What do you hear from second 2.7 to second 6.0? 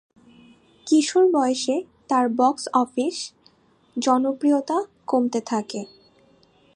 Office জনপ্রিয়তা কমতে থাকে।